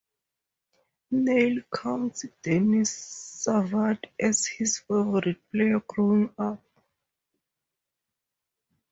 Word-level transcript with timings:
Neil 1.11 1.61
counts 1.71 2.25
Denis 2.41 2.89
Savard 2.89 4.09
as 4.19 4.47
his 4.47 4.79
favourite 4.79 5.37
player 5.51 5.79
growing 5.81 6.33
up. 6.39 6.59